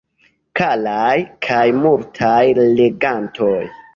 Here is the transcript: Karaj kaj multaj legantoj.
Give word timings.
Karaj 0.59 1.19
kaj 1.47 1.67
multaj 1.83 2.41
legantoj. 2.81 3.55